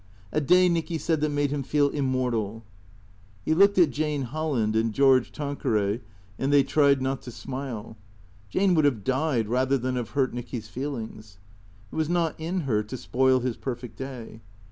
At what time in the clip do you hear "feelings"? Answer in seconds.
10.69-11.37